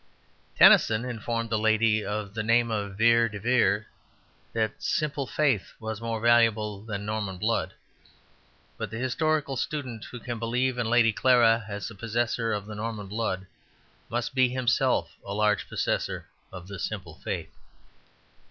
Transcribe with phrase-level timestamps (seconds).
[0.57, 3.85] Tennyson informed a lady of the name of Vere de Vere
[4.51, 7.75] that simple faith was more valuable than Norman blood.
[8.79, 12.73] But the historical student who can believe in Lady Clara as the possessor of the
[12.73, 13.45] Norman blood
[14.09, 17.53] must be himself a large possessor of the simple faith.